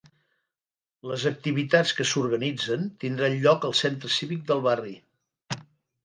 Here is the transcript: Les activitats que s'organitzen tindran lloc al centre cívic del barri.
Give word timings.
Les 1.09 1.25
activitats 1.31 1.91
que 1.99 2.07
s'organitzen 2.11 2.87
tindran 3.03 3.35
lloc 3.43 3.67
al 3.69 3.75
centre 3.81 4.11
cívic 4.15 4.41
del 4.49 4.65
barri. 4.69 4.95